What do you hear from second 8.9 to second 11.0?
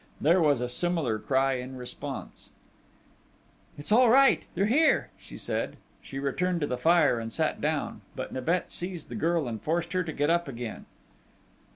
the girl and forced her to get up again.